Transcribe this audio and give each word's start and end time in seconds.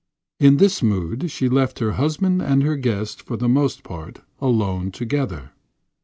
In 0.39 0.57
this 0.57 0.81
mood 0.81 1.29
she 1.29 1.47
left 1.47 1.77
her 1.77 1.91
husband 1.91 2.41
and 2.41 2.63
her 2.63 2.75
guest, 2.75 3.21
for 3.21 3.37
the 3.37 3.47
most 3.47 3.83
part, 3.83 4.21
alone 4.39 4.89
together. 4.89 5.51